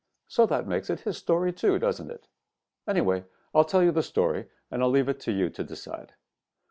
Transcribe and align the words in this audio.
So 0.27 0.47
that 0.47 0.65
makes 0.67 0.89
it 0.89 1.01
his 1.01 1.19
story 1.19 1.53
too, 1.53 1.77
doesn't 1.77 2.09
it? 2.09 2.27
Anyway, 2.87 3.25
I'll 3.53 3.63
tell 3.63 3.83
you 3.83 3.91
the 3.91 4.01
story 4.01 4.47
and 4.71 4.83
leave 4.87 5.07
it 5.09 5.19
to 5.19 5.31
you 5.31 5.51
to 5.51 5.63
decide. 5.63 6.15